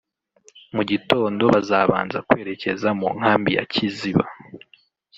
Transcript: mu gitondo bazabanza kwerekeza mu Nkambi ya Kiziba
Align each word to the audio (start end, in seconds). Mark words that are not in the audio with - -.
mu 0.75 0.83
gitondo 0.89 1.43
bazabanza 1.53 2.17
kwerekeza 2.27 2.87
mu 2.99 3.07
Nkambi 3.17 3.51
ya 3.57 3.63
Kiziba 3.73 4.25